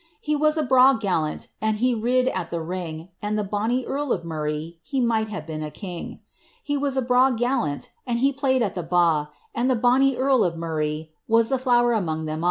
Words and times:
^ 0.01 0.03
He 0.19 0.35
was 0.35 0.57
a 0.57 0.63
braw 0.63 0.93
gallant, 0.93 1.49
And 1.61 1.77
ha 1.77 1.93
rid 1.95 2.27
at 2.29 2.49
the 2.49 2.59
ring; 2.59 3.09
And 3.21 3.37
the 3.37 3.43
bonny 3.43 3.85
earl 3.85 4.11
of 4.13 4.25
Murray, 4.25 4.79
He 4.81 4.99
might 4.99 5.27
have 5.27 5.45
been 5.45 5.61
a 5.61 5.69
king. 5.69 6.21
He 6.63 6.75
was 6.75 6.97
a 6.97 7.03
braw 7.03 7.29
gallant, 7.29 7.91
And 8.07 8.17
he 8.17 8.33
played 8.33 8.63
at 8.63 8.73
the 8.73 8.81
ba',' 8.81 9.29
And 9.53 9.69
the 9.69 9.75
bonny 9.75 10.17
earl 10.17 10.43
of 10.43 10.57
Murray 10.57 11.11
Was 11.27 11.49
the 11.49 11.59
flower 11.59 11.93
among 11.93 12.25
them 12.25 12.39
a*. 12.39 12.39